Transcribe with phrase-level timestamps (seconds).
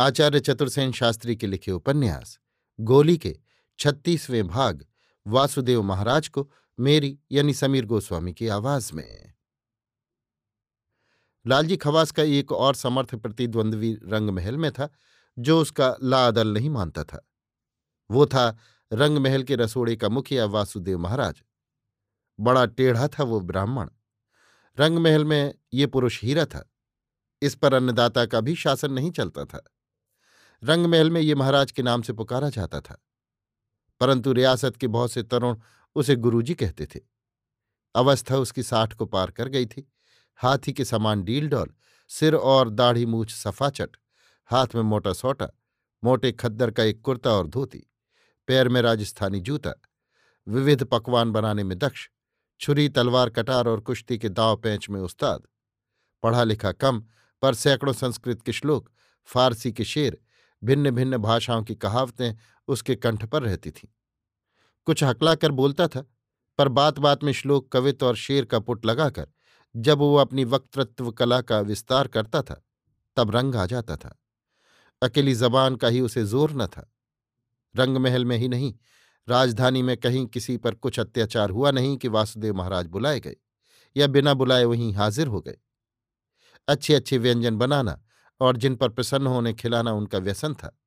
[0.00, 2.38] आचार्य चतुर्सेन शास्त्री के लिखे उपन्यास,
[2.80, 3.38] गोली के
[3.78, 4.86] छत्तीसवें भाग,
[5.26, 9.34] वासुदेव महाराज को मेरी यानी समीर गोस्वामी की आवाज़ में।
[11.46, 14.88] लालजी खवास का एक और समर्थ प्रतिद्वंद्वी रंगमहल में था,
[15.38, 17.28] जो उसका लादल नहीं मानता था।
[18.10, 18.58] वो था
[18.92, 21.42] रंगमहल के रसोड़े का मुखिया वासुदेव महाराज।
[22.40, 23.88] बड़ा टेढ़ा था वो ब्राह्मण।
[24.80, 26.70] रंगमहल में ये पुरुष हीरा था।
[27.42, 29.64] इस पर अन्नदाता का भी शासन नहीं चलता था।
[30.64, 33.04] रंगमहल में ये महाराज के नाम से पुकारा जाता था।
[34.00, 35.56] परंतु रियासत के बहुत से तरुण
[35.94, 37.00] उसे गुरुजी कहते थे।
[37.94, 39.92] अवस्था उसकी साठ को पार कर गई थी।
[40.36, 41.74] हाथी के समान डील डॉल
[42.08, 43.96] सिर और दाढ़ी मूछ सफाचट
[44.46, 45.48] हाथ में मोटा सोटा,
[46.04, 47.86] मोटे खद्दर का एक कुर्ता और धोती,
[48.46, 49.72] पैर में राजस्थानी जूता,
[50.48, 52.08] विविध पकवान बनाने में दक्ष,
[52.60, 55.42] छुरी, तलवार, कटार और कुश्ती के दाव पैंच में उस्ताद।
[56.22, 57.04] पढ़ा लिखा कम,
[57.42, 58.90] पर सैकड़ों संस्कृत के श्लोक,
[59.24, 60.18] फारसी के शेर
[60.64, 62.34] भिन्न भिन्न भाषाओं की कहावतें
[62.68, 63.88] उसके कंठ पर रहती थीं।
[64.86, 66.04] कुछ हकला कर बोलता था,
[66.58, 69.28] पर बात बात में श्लोक कवित और शेर का पुट लगाकर,
[69.76, 72.62] जब वो अपनी वक्तृत्व कला का विस्तार करता था,
[73.16, 74.16] तब रंग आ जाता था।
[75.02, 76.92] अकेली जबान का ही उसे ज़ोर न था।
[77.76, 78.74] रंगमहल में ही नहीं,
[79.28, 83.36] राजधानी में कहीं किसी पर कुछ अत्याचार हुआ नहीं कि वासुदेव महाराज बुलाए गए,
[83.96, 85.58] या बिना बुलाए वहीं हाजिर हो गए।
[86.68, 88.00] अच्छे अच्छे व्यंजन बनाना
[88.40, 90.80] और जिन पर प्रसन्न होने खिलाना उनका व्यसन था।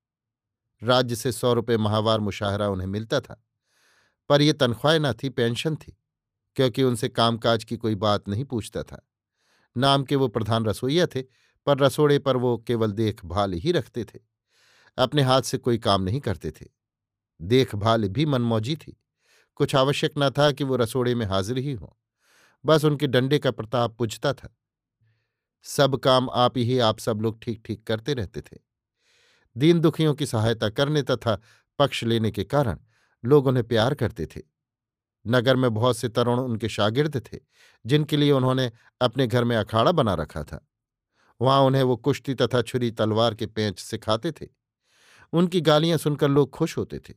[0.84, 3.46] राज्य से सौ रुपये माहवार मुशाहरा उन्हें मिलता था।
[4.30, 5.98] पर यह तनख्वाह न थी, पेंशन थी,
[6.56, 9.10] क्योंकि उनसे कामकाज की कोई बात नहीं पूछता था।
[9.78, 11.22] नाम के वो प्रधान रसोइया थे,
[11.66, 14.20] पर रसोड़े पर वो केवल देखभाल ही रखते थे।
[14.98, 16.66] अपने हाथ से कोई काम नहीं करते थे।
[17.42, 19.02] देखभाल भी मनमौजी थी।
[19.56, 22.02] कुछ आवश्यक न था कि वो रसोड़े में हाजिर ही हों।
[22.66, 24.58] बस उनके डंडे का प्रताप पुजता था।
[25.64, 28.58] सब काम आप ही, आप सब लोग ठीक ठीक करते रहते थे।
[29.58, 31.42] दीन दुखियों की सहायता करने तथा
[31.80, 32.80] पक्ष लेने के कारण
[33.26, 34.42] लोग उन्हें प्यार करते थे।
[35.28, 37.40] नगर में बहुत से तरुण उनके शागिर्द थे,
[37.86, 38.72] जिनके लिए उन्होंने
[39.02, 40.68] अपने घर में अखाड़ा बना रखा था।
[41.42, 44.48] वहाँ उन्हें वो कुश्ती तथा छुरी तलवार के पेंच सिखाते थे।
[45.34, 47.14] उनकी गालियाँ सुनकर लोग खुश होते थे।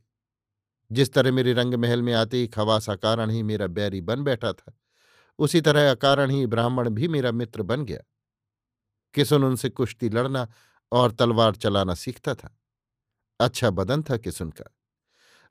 [0.91, 4.53] जिस तरह मेरे रंग महल में आते ही खवास अकारण ही मेरा बैरी बन बैठा
[4.53, 4.77] था,
[5.39, 7.99] उसी तरह अकारण ही ब्राह्मण भी मेरा मित्र बन गया।
[9.17, 10.47] किसुन उनसे कुश्ती लड़ना
[10.91, 12.59] और तलवार चलाना सीखता था।
[13.39, 14.75] अच्छा बदन था किसुन का।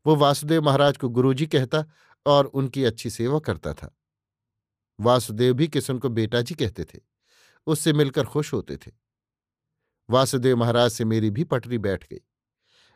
[0.06, 1.84] वो वासुदेव महाराज को गुरुजी कहता
[2.26, 3.98] और उनकी अच्छी सेवा करता था।
[5.00, 7.00] वासुदेव भी किसुन को बेटा जी कहते थे।
[7.66, 8.92] उससे मिलकर खुश होते थे।
[10.10, 12.20] वासुदेव महाराज से मेरी भी पटरी बैठ गई।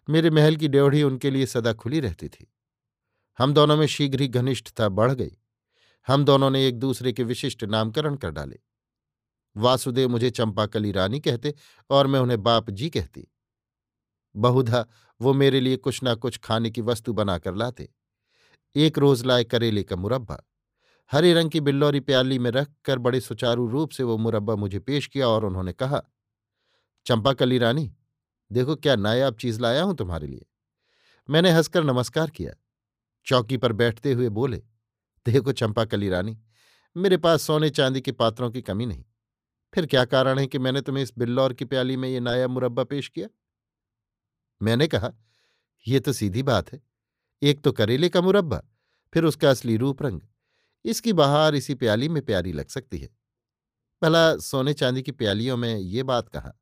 [0.09, 2.53] मेरे महल की ड्योढ़ी उनके लिए सदा खुली रहती थी।
[3.39, 5.37] हम दोनों में शीघ्र ही घनिष्ठता बढ़ गई।
[6.07, 8.61] हम दोनों ने एक दूसरे के विशिष्ट नामकरण कर डाले।
[9.57, 11.55] वासुदेव मुझे चंपाकली रानी कहते
[11.91, 13.27] और मैं उन्हें बाप जी कहती।
[14.37, 14.87] बहुधा
[15.21, 17.89] वो मेरे लिए कुछ ना कुछ खाने की वस्तु बनाकर लाते।
[18.77, 20.43] एक रोज लाए करेले का मुरब्बा।
[21.13, 24.79] हरे रंग की बिल्लौरी प्याली में रख कर बड़े सुचारू रूप से वो मुरब्बा मुझे
[24.79, 26.03] पेश किया और उन्होंने कहा,
[27.07, 27.95] चंपाकली रानी,
[28.53, 30.47] देखो क्या नायाब चीज़ लाया हूँ तुम्हारे लिए।
[31.29, 32.53] मैंने हंसकर नमस्कार किया।
[33.27, 34.63] चौकी पर बैठते हुए बोले,
[35.27, 36.39] देखो चंपाकली रानी,
[36.97, 39.05] मेरे पास सोने चांदी के पात्रों की कमी नहीं।
[39.75, 42.85] फिर क्या कारण है कि मैंने तुम्हें इस बिल्लौर की प्याली में ये नया मुरब्बा
[42.85, 43.29] पेश किया?
[44.63, 45.13] मैंने कहा
[45.89, 46.83] यह तो सीधी बात है।
[47.43, 48.63] एक तो करेले का मुरब्बा,
[49.15, 50.21] फिर उसका असली रूप रंग।
[50.85, 53.09] इसकी बहार इसी प्याली में प्यारी लग सकती है।
[54.03, 56.53] भला सोने चांदी की प्यालियों में ये बात कहा?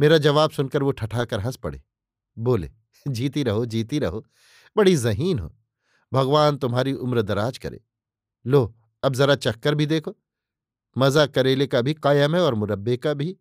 [0.00, 1.82] मेरा जवाब सुनकर वो ठठाकर हंस पड़े।
[2.38, 2.70] बोले,
[3.08, 4.26] जीती रहो जीती रहो।
[4.76, 5.56] बड़ी जहीन हो।
[6.12, 7.80] भगवान तुम्हारी उम्र दराज करे।
[8.46, 10.16] लो, अब जरा चक्कर भी देखो।
[10.96, 13.36] मज़ा करेले का भी कायम है और मुरब्बे का भी।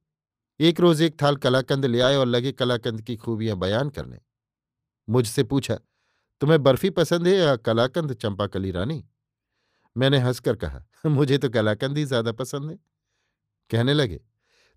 [0.60, 4.20] एक रोज एक थाल कलाकंद ले आए और लगे कलाकंद की खूबियाँ बयान करने।
[5.08, 5.76] मुझसे पूछा,
[6.42, 9.04] तुम्हें बर्फ़ी पसंद है या कलाकंद चंपा कली रानी?
[9.96, 12.78] मैंने हंसकर कहा, मुझे तो कलाकंद ही ज़्यादा पसंद है।
[13.72, 14.20] कहने लगे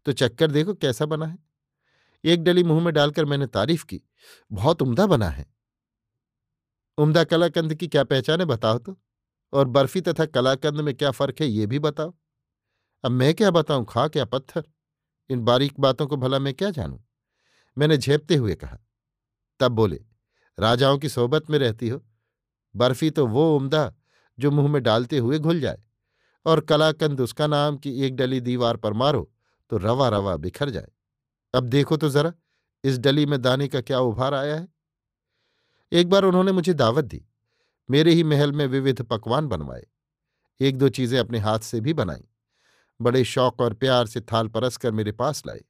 [0.06, 1.38] तो चक्कर देखो कैसा बना है?
[2.24, 4.02] एक डली मुँह में डालकर मैंने तारीफ़ की,
[4.50, 5.46] बहुत उम्दा बना है।
[6.98, 8.96] उम्दा कलाकंद की क्या पहचान है, बताओ तो?
[9.52, 12.14] और बर्फ़ी तथा कलाकंद में क्या फ़र्क है, ये भी बताओ।
[13.06, 14.64] अब मैं क्या बताऊँ, खा क्या पत्थर?
[15.30, 16.98] इन बारीक बातों को भला मैं क्या जानूं?
[17.78, 18.78] मैंने झेपते हुए कहा।
[19.60, 20.00] तब बोले,
[20.58, 22.06] राजाओं की सोबत में रहती हो।
[22.76, 23.94] बर्फ़ी तो वो उम्दा
[24.38, 25.82] जो मुँह में डालते हुए घुल जाए।
[26.46, 29.32] और कलाकंद उसका नाम कि एक डली दीवार पर मारो
[29.70, 30.88] तो रवा रवा बिखर जाए।
[31.54, 32.32] अब देखो तो जरा,
[32.84, 34.68] इस डली में दाने का क्या उभार आया है?
[35.92, 37.26] एक बार उन्होंने मुझे दावत दी।
[37.90, 39.86] मेरे ही महल में विविध पकवान बनवाए।
[40.60, 42.24] एक दो चीज़ें अपने हाथ से भी बनाई।
[43.00, 45.60] बड़े शौक और प्यार से थाल परस कर मेरे पास लाए।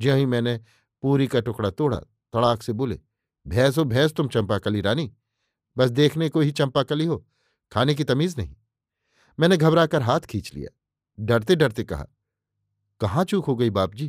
[0.00, 0.56] ज्यों ही मैंने
[1.02, 2.98] पूरी का टुकड़ा तोड़ा, तड़ाक से बोले,
[3.46, 5.12] भैंस हो भैंस तुम चंपाकली रानी,
[5.76, 7.24] बस देखने को ही चंपाकली हो,
[7.72, 8.54] खाने की तमीज नहीं।
[9.38, 10.70] मैंने घबराकर हाथ खींच लिया।
[11.18, 12.06] डरते डरते कहा,
[13.00, 14.08] कहाँ चूक हो गई बाप जी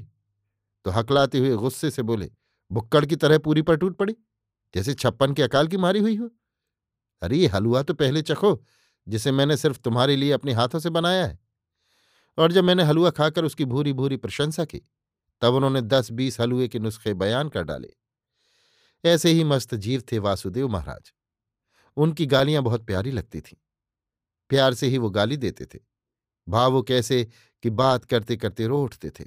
[0.85, 2.29] तो हकलाते हुए गुस्से से बोले,
[2.71, 4.15] बुक्कड़ की तरह पूरी पर टूट पड़ी,
[4.73, 6.29] जैसे छप्पन के अकाल की मारी हुई हो।
[7.21, 8.63] अरे, ये हलवा तो पहले चखो,
[9.07, 11.39] जिसे मैंने सिर्फ़ तुम्हारे लिए अपने हाथों से बनाया है।
[12.37, 14.81] और जब मैंने हलवा खाकर उसकी भूरी भूरी प्रशंसा की,
[15.41, 17.93] तब उन्होंने दस बीस हलवे के नुस्खे बयान कर डाले।
[19.05, 21.13] ऐसे ही मस्त जीव थे वासुदेव महाराज।
[21.97, 23.57] उनकी गालियाँ बहुत प्यारी लगती थीं।
[24.49, 25.79] प्यार से ही वो गाली देते थे।
[26.49, 27.27] भावुक कैसे
[27.63, 29.25] कि बात करते करते रो उठते थे।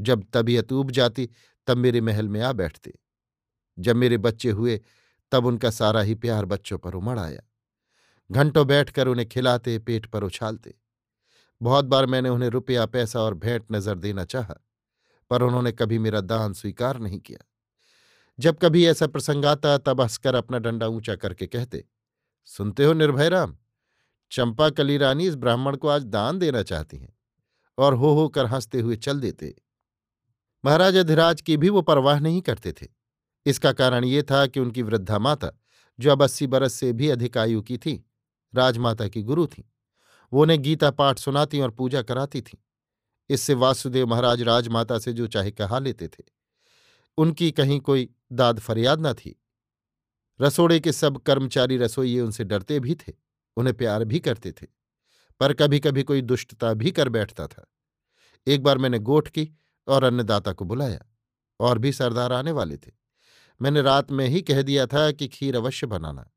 [0.00, 1.30] जब तबीयत ऊब जाती,
[1.66, 2.98] तब मेरे महल में आ बैठते।
[3.78, 4.80] जब मेरे बच्चे हुए,
[5.32, 7.40] तब उनका सारा ही प्यार बच्चों पर उमड़ आया।
[8.32, 10.74] घंटों बैठकर उन्हें खिलाते, पेट पर उछालते।
[11.62, 14.54] बहुत बार मैंने उन्हें रुपया, पैसा और भेंट नज़र देना चाहा,
[15.30, 17.44] पर उन्होंने कभी मेरा दान स्वीकार नहीं किया।
[18.38, 21.84] जब कभी ऐसा प्रसंग आता, तब हंसकर अपना डंडा ऊँचा करके कहते,
[22.44, 23.56] सुनते हो निर्भय राम,
[24.30, 27.16] चंपा कली रानी इस ब्राह्मण को आज दान देना चाहती हैं
[27.78, 29.54] और हो हो कर हँसते हुए चल देते
[30.64, 32.86] महाराज अधिराज की भी वो परवाह नहीं करते थे।
[33.46, 35.50] इसका कारण ये था कि उनकी वृद्धा माता,
[35.98, 38.06] जो अब अस्सी बरस से भी अधिक आयु की थी,
[38.54, 39.64] राजमाता की गुरु थी।
[40.32, 42.58] वो उन्हें गीता पाठ सुनाती और पूजा कराती थीं।
[43.30, 46.24] इससे वासुदेव महाराज राजमाता से जो चाहे कहा लेते थे।
[47.18, 49.42] उनकी कहीं कोई दाद फरियाद न थी।
[50.40, 53.12] रसोड़े के सब कर्मचारी रसोइये उनसे डरते भी थे,
[53.56, 54.66] उन्हें प्यार भी करते थे,
[55.40, 57.66] पर कभी कभी कोई दुष्टता भी कर बैठता था।
[58.46, 59.50] एक बार मैंने गोठ की
[59.88, 61.04] और अन्नदाता को बुलाया,
[61.60, 62.92] और भी सरदार आने वाले थे।
[63.62, 66.30] मैंने रात में ही कह दिया था कि खीर अवश्य बनाना।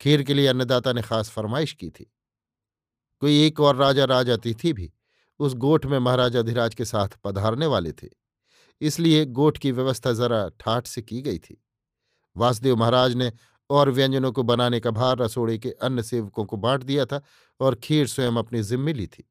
[0.00, 2.13] खीर के लिए अन्नदाता ने खास फरमाइश की थी।
[3.24, 4.92] कोई एक और राजा राज अतिथि भी
[5.38, 8.08] उस गोठ में महाराजा अधिराज के साथ पधारने वाले थे।
[8.80, 11.64] इसलिए गोठ की व्यवस्था जरा ठाठ से की गई थी।
[12.36, 13.32] वासुदेव महाराज ने
[13.70, 17.22] और व्यंजनों को बनाने का भार रसोड़े के अन्य सेवकों को बांट दिया था
[17.60, 19.30] और खीर स्वयं अपनी जिम्मे ली थी।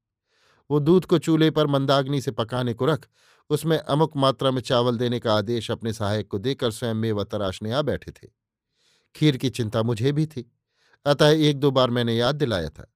[0.72, 3.08] वो दूध को चूल्हे पर मंदाग्नि से पकाने को रख,
[3.50, 7.72] उसमें अमुक मात्रा में चावल देने का आदेश अपने सहायक को देकर स्वयं मेवा तराशने
[7.72, 8.28] आ बैठे थे।
[9.16, 10.52] खीर की चिंता मुझे भी थी,
[11.06, 12.93] अतः एक दो बार मैंने याद दिलाया था।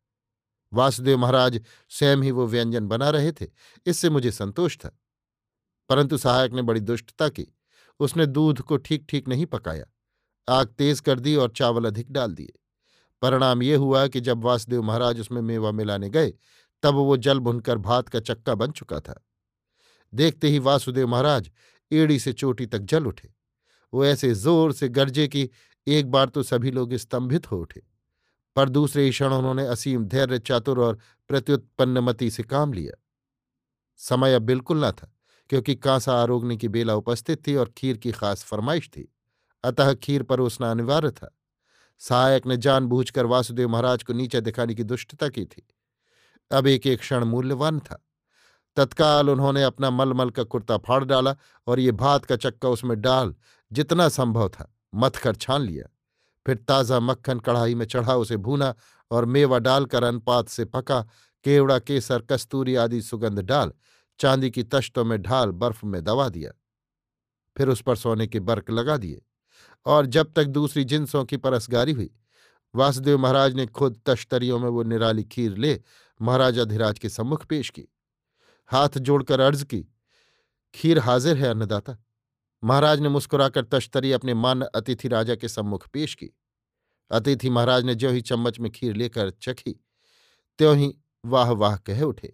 [0.72, 1.60] वासुदेव महाराज
[1.92, 3.48] स्वयं ही वो व्यंजन बना रहे थे,
[3.86, 4.98] इससे मुझे संतोष था।
[5.90, 7.48] परंतु सहायक ने बड़ी दुष्टता की,
[8.00, 9.86] उसने दूध को ठीक ठीक नहीं पकाया,
[10.48, 12.54] आग तेज कर दी और चावल अधिक डाल दिए।
[13.22, 16.34] परिणाम ये हुआ कि जब वासुदेव महाराज उसमें मेवा मिलाने गए,
[16.84, 19.24] तब वो जल भुनकर भात का चक्का बन चुका था।
[20.14, 21.50] देखते ही वासुदेव महाराज
[21.92, 23.30] एड़ी से चोटी तक जल उठे।
[23.94, 25.50] वो ऐसे ज़ोर से गरजे कि
[25.88, 27.82] एक बार तो सभी लोग स्तंभित हो उठे।
[28.58, 30.98] पर दूसरे ही क्षण उन्होंने असीम धैर्य, चातुर और
[31.28, 33.04] प्रत्युत्पन्नमति से काम लिया।
[33.98, 35.16] समय अब बिल्कुल न था,
[35.50, 39.14] क्योंकि कांसा आरोगने की बेला उपस्थित थी और खीर की खास फरमाइश थी।
[39.64, 41.38] अतः खीर परोसना अनिवार्य था।
[42.00, 45.68] सहायक ने जानबूझकर वासुदेव महाराज को नीचे दिखाने की दुष्टता की थी।
[46.52, 48.06] अब एक एक क्षण मूल्यवान था।
[48.76, 51.36] तत्काल उन्होंने अपना मलमल का कुर्ता फाड़ डाला
[51.68, 53.36] और ये भात का चक्का उसमें डाल,
[53.72, 55.97] जितना संभव था मथ कर छान लिया।
[56.48, 58.74] फिर ताज़ा मक्खन कढ़ाई में चढ़ा उसे भूना
[59.12, 61.02] और मेवा डालकर अनपात से पका,
[61.46, 63.72] केवड़ा, केसर, कस्तूरी आदि सुगंध डाल,
[64.20, 66.52] चांदी की तश्तों में ढाल बर्फ़ में दबा दिया।
[67.58, 69.22] फिर उस पर सोने के बर्क लगा दिए
[69.86, 72.10] और जब तक दूसरी जिनसों की परसगारी हुई,
[72.76, 75.82] वासुदेव महाराज ने खुद तश्तरियों में वो निराली खीर ले
[76.22, 77.88] महाराजा धीराज के सम्मुख पेश की।
[78.70, 79.86] हाथ जोड़कर अर्ज़ की,
[80.74, 81.98] खीर हाजिर है अन्नदाता।
[82.64, 86.37] महाराज ने मुस्कुराकर तश्तरी अपने मान अतिथि राजा के सम्मुख पेश की।
[87.12, 89.72] अतिथि महाराज ने ज्यों ही चम्मच में खीर लेकर चखी,
[90.60, 90.94] त्यों ही
[91.26, 92.34] वाह वाह कह उठे।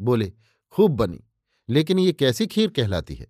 [0.00, 0.32] बोले,
[0.74, 1.24] खूब बनी,
[1.68, 3.26] लेकिन ये कैसी खीर कहलाती है?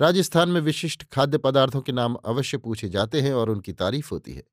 [0.00, 4.34] राजस्थान में विशिष्ट खाद्य पदार्थों के नाम अवश्य पूछे जाते हैं और उनकी तारीफ़ होती
[4.34, 4.44] है।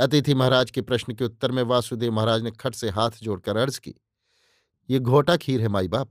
[0.00, 3.80] अतिथि महाराज के प्रश्न के उत्तर में वासुदेव महाराज ने खट से हाथ जोड़कर अर्ज़
[3.80, 3.94] की,
[4.90, 6.10] ये घोटा खीर है, माई बाप।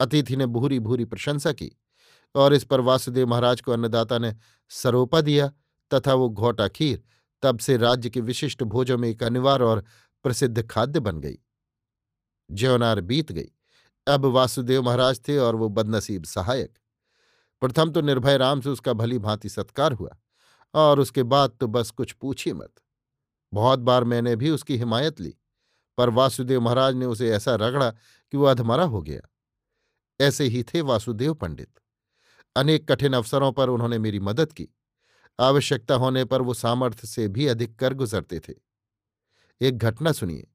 [0.00, 1.70] अतिथि ने भूरी भूरी प्रशंसा की
[2.34, 4.34] और इस पर वासुदेव महाराज को अन्नदाता ने
[4.70, 5.52] सरोपा दिया
[5.94, 7.02] तथा वो घोटा खीर
[7.42, 9.84] तब से राज्य के विशिष्ट भोजों में एक अनिवार्य और
[10.24, 11.38] प्रसिद्ध खाद्य बन गई।
[12.50, 13.48] ज्योनार बीत गई।
[14.06, 16.78] अब वासुदेव महाराज थे और वो बदनसीब सहायक।
[17.62, 20.16] प्रथम तो निर्भय राम से उसका भली भांति सत्कार हुआ
[20.74, 22.72] और उसके बाद तो बस कुछ पूछिए मत।
[23.52, 25.34] बहुत बार मैंने भी उसकी हिमायत ली,
[25.98, 29.20] पर वासुदेव महाराज ने उसे ऐसा रगड़ा कि वह अधमरा हो गया।
[30.20, 31.78] ऐसे ही थे वासुदेव पंडित।
[32.56, 34.68] अनेक कठिन अवसरों पर उन्होंने मेरी मदद की।
[35.40, 38.54] आवश्यकता होने पर वो सामर्थ्य से भी अधिक कर गुजरते थे।
[39.60, 40.46] एक घटना सुनिए।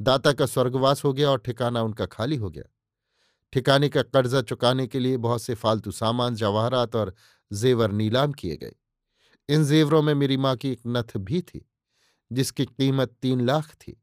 [0.00, 2.64] दाता का स्वर्गवास हो गया और ठिकाना उनका खाली हो गया।
[3.52, 7.14] ठिकाने का कर्जा चुकाने के लिए बहुत से फालतू सामान, जवाहरात और
[7.52, 8.74] जेवर नीलाम किए गए।
[9.48, 11.70] इन जेवरों में मेरी माँ की एक नथ भी थी,
[12.32, 14.02] जिसकी कीमत तीन लाख थी।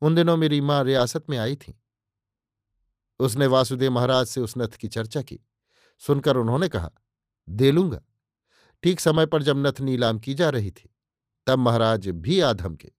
[0.00, 1.80] उन दिनों मेरी माँ रियासत में आई थी।
[3.18, 5.40] उसने वासुदेव महाराज से उस नथ की चर्चा की।
[5.98, 6.90] सुनकर उन्होंने कहा,
[7.48, 8.00] दे लूँगा।
[8.82, 10.88] ठीक समय पर जब नथ नीलाम की जा रही थी,
[11.46, 12.90] तब महाराज भी आधम के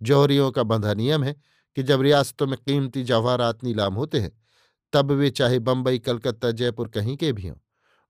[0.00, 1.34] जौहरियों का बंधा नियम है
[1.76, 4.30] कि जब रियासतों में कीमती जवाहरात नीलाम होते हैं,
[4.92, 7.56] तब वे चाहे बंबई, कलकत्ता, जयपुर कहीं के भी हों,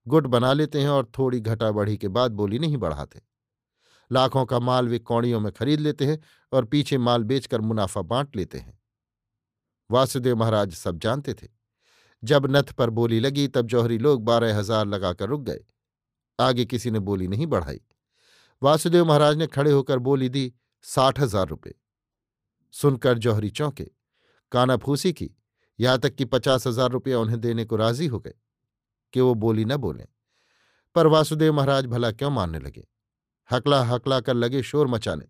[0.06, 3.20] गुट बना लेते हैं और थोड़ी घटा बढ़ी के बाद बोली नहीं बढ़ाते।
[4.10, 6.18] लाखों का माल वे कौड़ियों में खरीद लेते हैं
[6.52, 8.78] और पीछे माल बेचकर मुनाफा बांट लेते हैं।
[9.90, 11.48] वासुदेव महाराज सब जानते थे।
[12.22, 15.64] जब नथ पर बोली लगी, तब जौहरी लोग बारह हज़ार लगाकर रुक गए।
[16.38, 17.80] आगे किसी ने बोली नहीं बढ़ाई।
[18.62, 20.52] वासुदेव महाराज ने खड़े होकर बोली दी,
[20.84, 21.74] साठ हज़ार रुपये
[22.74, 23.84] सुनकर जौहरी चौंके।
[24.52, 25.30] कानाफूसी की,
[25.78, 28.34] यहाँ तक कि पचास हज़ार रुपया उन्हें देने को राज़ी हो गए,
[29.14, 30.04] कि वो बोली न बोले।
[30.96, 32.86] पर वासुदेव महाराज भला क्यों मानने लगे?
[33.50, 35.26] हकला हकला कर लगे शोर मचाने।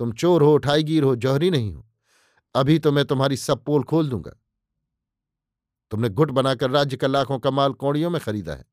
[0.00, 1.86] तुम चोर हो, उठाईगीर हो, जौहरी नहीं हो।
[2.54, 4.32] अभी तो मैं तुम्हारी सब पोल खोल दूँगा।
[5.92, 8.64] तुमने गुट बनाकर राज्य का लाखों का माल कौड़ियों में खरीदा है।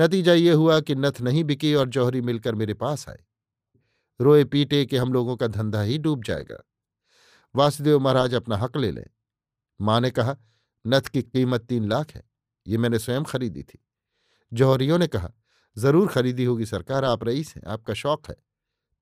[0.00, 3.24] नतीजा ये हुआ कि नथ नहीं बिकी और जौहरी मिलकर मेरे पास आए।
[4.20, 6.64] रोए पीटे कि हम लोगों का धंधा ही डूब जाएगा।
[7.56, 9.06] वासुदेव महाराज अपना हक ले लें।
[9.80, 10.36] माँ ने कहा,
[10.86, 12.30] नथ की कीमत तीन लाख है।
[12.66, 13.84] ये मैंने स्वयं खरीदी थी।
[14.52, 15.32] जौहरियों ने कहा,
[15.78, 18.36] ज़रूर खरीदी होगी सरकार, आप रईस हैं, आपका शौक है।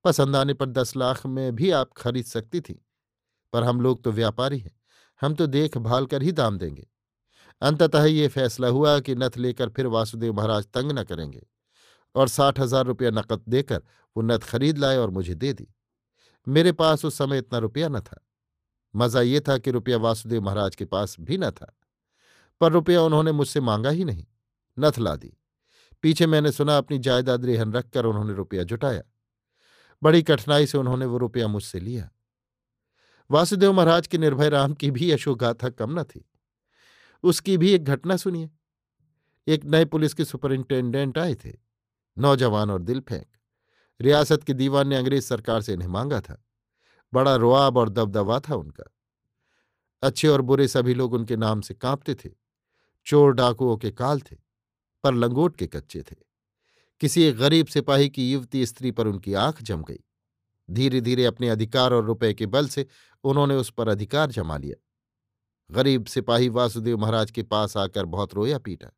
[0.03, 2.85] पसंद आने पर दस लाख में भी आप खरीद सकती थी।
[3.53, 4.79] पर हम लोग तो व्यापारी हैं।
[5.21, 6.87] हम तो देखभाल कर ही दाम देंगे।
[7.63, 11.45] अंततः ये फैसला हुआ कि नथ लेकर फिर वासुदेव महाराज तंग न करेंगे
[12.15, 13.81] और साठ हज़ार रुपया नकद देकर
[14.15, 15.67] वो नथ खरीद लाए और मुझे दे दी।
[16.47, 18.19] मेरे पास उस समय इतना रुपया न था।
[18.93, 21.73] मज़ा ये था कि रुपया वासुदेव महाराज के पास भी न था।
[22.61, 24.25] पर रुपया उन्होंने मुझसे मांगा ही नहीं,
[24.77, 25.31] नथ ला दी।
[26.03, 29.01] पीछे मैंने सुना अपनी जायदाद रेहन रखकर उन्होंने रुपया जुटाया।
[30.01, 32.09] बड़ी कठिनाई से उन्होंने वो रुपया मुझसे लिया।
[33.29, 36.25] वासुदेव महाराज के निर्भय राम की भी यशोगाथा कम न थी।
[37.23, 38.49] उसकी भी एक घटना सुनिए।
[39.47, 41.53] एक नए पुलिस के सुपरिंटेंडेंट आए थे।
[42.17, 43.27] नौजवान और दिल फेंक।
[44.01, 46.45] रियासत के दीवान ने अंग्रेज़ सरकार से इन्हें मांगा था।
[47.13, 48.83] बड़ा रुआब और दबदबा था उनका।
[50.03, 52.29] अच्छे और बुरे सभी लोग उनके नाम से कांपते थे।
[53.05, 54.35] चोर डाकुओं के काल थे,
[55.03, 56.15] पर लंगोट के कच्चे थे।
[56.99, 59.99] किसी एक गरीब सिपाही की युवती स्त्री पर उनकी आँख जम गई।
[60.71, 62.87] धीरे धीरे अपने अधिकार और रुपए के बल से
[63.23, 64.82] उन्होंने उस पर अधिकार जमा लिया।
[65.69, 68.91] गरीब सिपाही वासुदेव महाराज के पास आकर बहुत रोया पीटा।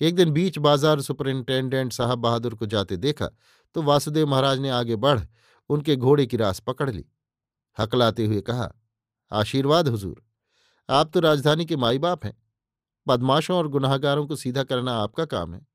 [0.00, 3.28] एक दिन बीच बाज़ार सुपरिंटेंडेंट साहब बहादुर को जाते देखा
[3.76, 5.20] तो वासुदेव महाराज ने आगे बढ़
[5.70, 7.04] उनके घोड़े की रास पकड़ ली।
[7.76, 8.70] हकलाते हुए कहा,
[9.32, 10.22] आशीर्वाद हुजूर,
[10.88, 12.36] आप तो राजधानी के माई बाप हैं।
[13.06, 15.66] बदमाशों और गुनाहगारों को सीधा करना आपका काम है।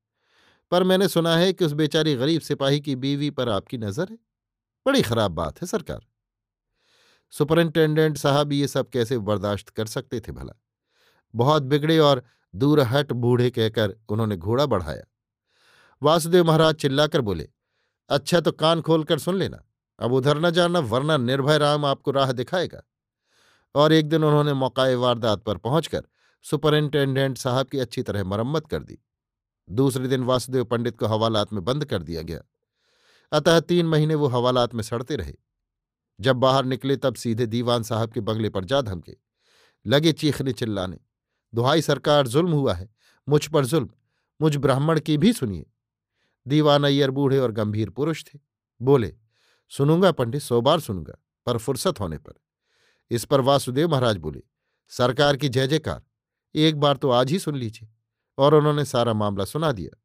[0.71, 4.17] पर मैंने सुना है कि उस बेचारी गरीब सिपाही की बीवी पर आपकी नज़र है।
[4.85, 6.05] बड़ी खराब बात है सरकार।
[7.29, 10.53] सुपरिंटेंडेंट साहब ये सब कैसे बर्दाश्त कर सकते थे भला?
[11.35, 12.23] बहुत बिगड़े और
[12.55, 15.03] दूर हट बूढ़े कहकर उन्होंने घोड़ा बढ़ाया।
[16.03, 17.49] वासुदेव महाराज चिल्लाकर बोले
[18.09, 19.63] अच्छा तो कान खोलकर सुन लेना।
[19.99, 22.81] अब उधर न जाना, वरना निर्भय राम आपको राह दिखाएगा।
[23.75, 26.03] और एक दिन उन्होंने मौकाए वारदात पर पहुंचकर
[26.41, 28.99] सुपरिंटेंडेंट साहब की अच्छी तरह मरम्मत कर दी।
[29.69, 32.41] दूसरे दिन वासुदेव पंडित को हवालात में बंद कर दिया गया।
[33.31, 35.33] अतः तीन महीने वो हवालात में सड़ते रहे।
[36.21, 39.17] जब बाहर निकले तब सीधे दीवान साहब के बंगले पर जा धमके।
[39.87, 40.99] लगे चीखने चिल्लाने,
[41.55, 42.89] दुहाई सरकार, जुल्म हुआ है।
[43.29, 43.89] मुझ पर जुल्म।
[44.41, 45.65] मुझ ब्राह्मण की भी सुनिए।
[46.47, 48.39] दीवान अय्यर बूढ़े और गंभीर पुरुष थे।
[48.81, 49.15] बोले,
[49.69, 51.13] सुनूँगा पंडित, सौ बार सुनूँगा,
[51.45, 52.33] पर फुर्सत होने पर।
[53.11, 54.41] इस पर वासुदेव महाराज बोले,
[54.87, 56.03] सरकार की जय जयकार।
[56.55, 57.89] एक बार तो आज ही सुन लीजिए।
[58.37, 59.97] और उन्होंने सारा मामला सुना दिया।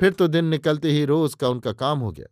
[0.00, 2.26] फिर तो दिन निकलते ही रोज का उनका काम हो गया।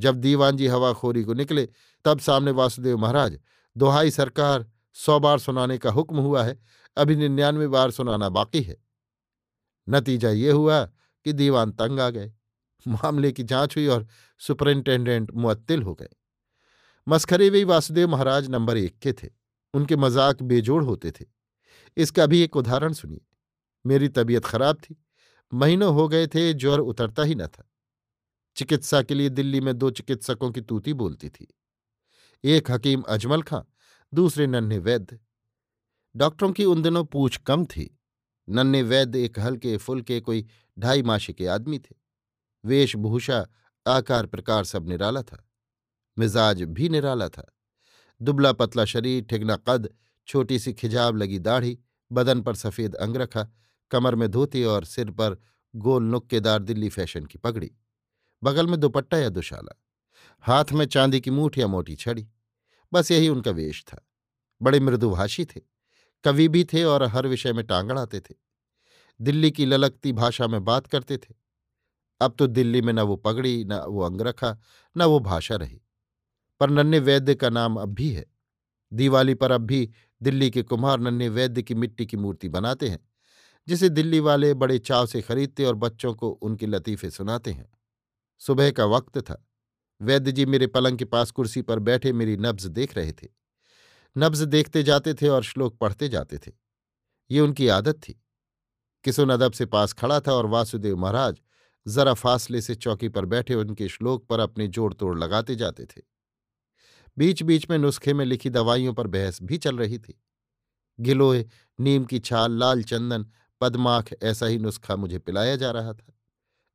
[0.00, 1.68] जब दीवान जी हवाखोरी को निकले,
[2.04, 3.38] तब सामने वासुदेव महाराज,
[3.76, 6.58] दोहाई सरकार, सौ बार सुनाने का हुक्म हुआ है,
[6.96, 8.76] अभी निन्यानवे बार सुनाना बाकी है।
[9.88, 10.84] नतीजा ये हुआ
[11.26, 12.32] कि दीवान तंग आ गए,
[12.88, 14.06] मामले की जाँच हुई और
[14.38, 16.08] सुपरिंटेंडेंट मुअत्तिल हो गए।
[17.08, 19.28] मस्खरे भी वासुदेव महाराज नंबर एक के थे,
[19.74, 21.24] उनके मज़ाक बेजोड़ होते थे।
[21.96, 23.20] इसका भी एक उदाहरण सुनिए।
[23.86, 24.96] मेरी तबीयत खराब थी,
[25.52, 27.69] महीनों हो गए थे, ज्वर उतरता ही न था।
[28.60, 31.54] चिकित्सा के लिए दिल्ली में दो चिकित्सकों की तूती बोलती थी।
[32.44, 33.60] एक हकीम अजमल खां,
[34.14, 35.20] दूसरे नन्हे वैद्य।
[36.16, 37.98] डॉक्टरों की उन दिनों पूछ कम थी।
[38.48, 40.46] नन्हे वैद्य एक हल्के फुलके कोई
[40.78, 41.96] ढाई माशी के आदमी थे।
[42.64, 43.46] वेशभूषा
[43.86, 45.50] आकार प्रकार सब निराला था।
[46.18, 47.56] मिजाज भी निराला था।
[48.22, 49.94] दुबला पतला शरीर, ठिगना कद,
[50.26, 51.78] छोटी सी खिजाब लगी दाढ़ी,
[52.12, 53.48] बदन पर सफ़ेद अंग रखा,
[53.90, 55.42] कमर में धोती और सिर पर
[55.76, 57.70] गोल नुक्केदार दिल्ली फ़ैशन की पगड़ी।
[58.42, 59.82] बगल में दुपट्टा या दुशाला,
[60.40, 62.28] हाथ में चांदी की मूठ या मोटी छड़ी,
[62.92, 64.06] बस यही उनका वेश था।
[64.62, 65.60] बड़े मृदुभाषी थे,
[66.24, 68.34] कवि भी थे और हर विषय में टांगड़ आते थे।
[69.20, 71.34] दिल्ली की ललकती भाषा में बात करते थे।
[72.20, 74.58] अब तो दिल्ली में न वो पगड़ी, न वो अंगरखा,
[74.96, 75.80] न वो भाषा रही।
[76.60, 78.26] पर नन्हे वैद्य का नाम अब भी है।
[78.92, 79.90] दिवाली पर अब भी
[80.22, 83.08] दिल्ली के कुम्हार नन्हे वैद्य की मिट्टी की मूर्ति बनाते हैं,
[83.68, 87.79] जिसे दिल्ली वाले बड़े चाव से खरीदते और बच्चों को उनके लतीफे सुनाते हैं।
[88.40, 89.46] सुबह का वक्त था।
[90.02, 93.28] वैद्य जी मेरे पलंग के पास कुर्सी पर बैठे मेरी नब्ज देख रहे थे।
[94.18, 96.52] नब्ज देखते जाते थे और श्लोक पढ़ते जाते थे।
[97.30, 98.22] ये उनकी आदत थी।
[99.04, 101.40] किसुन अदब से पास खड़ा था और वासुदेव महाराज
[101.88, 106.02] जरा फासले से चौकी पर बैठे उनके श्लोक पर अपने जोड़ तोड़ लगाते जाते थे।
[107.18, 110.22] बीच बीच में नुस्खे में लिखी दवाइयों पर बहस भी चल रही थी।
[111.00, 111.46] गिलोय,
[111.80, 113.26] नीम की छाल, लाल चंदन,
[113.60, 116.19] पदमाख ऐसा ही नुस्खा मुझे पिलाया जा रहा था।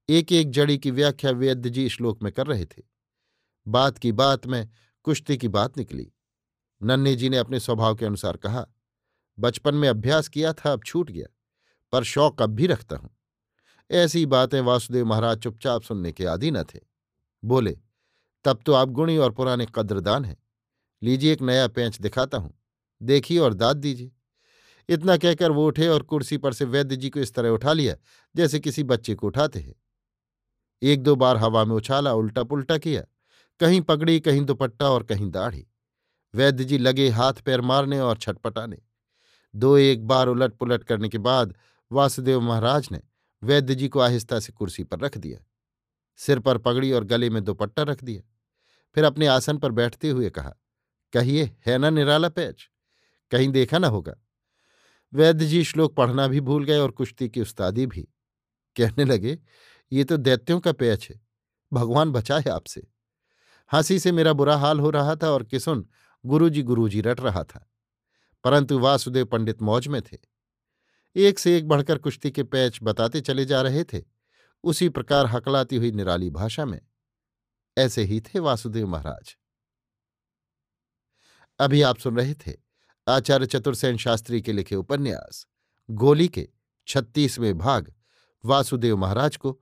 [0.10, 2.82] एक एक जड़ी की व्याख्या वेद्य जी श्लोक में कर रहे थे।
[3.68, 4.70] बात की बात में
[5.04, 6.12] कुश्ती की बात निकली।
[6.84, 8.66] नन्हे जी ने अपने स्वभाव के अनुसार कहा,
[9.40, 11.28] बचपन में अभ्यास किया था, अब छूट गया,
[11.92, 13.10] पर शौक अब भी रखता हूँ।
[13.92, 16.80] ऐसी बातें वासुदेव महाराज चुपचाप सुनने के आदि न थे।
[17.44, 17.78] बोले,
[18.46, 20.38] तब तो आप गुणी और पुराने कद्रदान हैं।
[21.04, 22.54] लीजिए एक नया पेंच दिखाता हूँ।
[23.02, 24.12] देखिए और दाद दीजिए।
[24.90, 27.96] इतना कहकर वो उठे और कुर्सी पर से वैद्य जी को इस तरह उठा लिया,
[28.36, 29.76] जैसे किसी बच्चे को उठाते हैं।
[30.82, 33.04] एक दो बार हवा में उछाला उल्टा पुल्टा किया।
[33.60, 35.68] कहीं पगड़ी, कहीं दुपट्टा और कहीं दाढ़ी।
[36.34, 38.78] वैद्य जी लगे हाथ पैर मारने और छटपटाने।
[39.56, 41.56] दो एक बार उलट पुलट करने के बाद
[41.92, 43.02] वासुदेव महाराज ने
[43.44, 45.40] वैद्य जी को आहिस्ता से कुर्सी पर रख दिया।
[46.18, 48.22] सिर पर पगड़ी और गले में दुपट्टा रख दिया।
[48.96, 50.54] फिर अपने आसन पर बैठते हुए कहा,
[51.14, 52.70] कहिए, है ना निराला पैच?
[53.32, 54.16] कहीं देखा ना होगा?
[55.14, 58.02] वैद्य जी श्लोक पढ़ना भी भूल गए और कुश्ती की उस्तादी भी।
[58.76, 59.38] कहने लगे
[59.92, 61.22] ये तो दैत्यों का पैच है।
[61.74, 62.88] भगवान बचाए आपसे।
[63.72, 65.88] हँसी से मेरा बुरा हाल हो रहा था और किसुन
[66.26, 67.72] गुरुजी गुरुजी रट रहा था।
[68.44, 70.18] परंतु वासुदेव पंडित मौज में थे।
[71.16, 74.04] एक से एक बढ़कर कुश्ती के पैच बताते चले जा रहे थे।
[74.64, 76.82] उसी प्रकार हकलाती हुई निराली भाषा में,
[77.78, 79.36] ऐसे ही थे वासुदेव महाराज।
[81.60, 82.54] अभी आप सुन रहे थे
[83.08, 85.48] आचार्य चतुर्सेन शास्त्री के लिखे उपन्यास,
[85.90, 86.50] गोली के
[86.88, 87.94] छत्तीसवें भाग
[88.46, 89.62] वासुदेव महाराज को